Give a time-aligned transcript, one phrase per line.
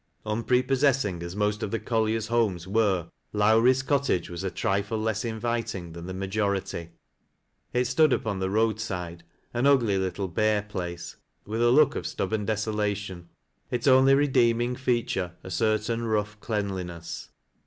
[0.25, 5.23] Unprepossessing as most of the colliers' homes were Li; wrie's cottage was a trifle less
[5.23, 6.89] inviting than the majoi ity.
[7.71, 12.45] It stood upon the roadside, an ug]y little bare place, with a look of stubborn
[12.45, 13.29] desolation,
[13.71, 17.29] i^s only redeemins feature a certain rough cleanliness.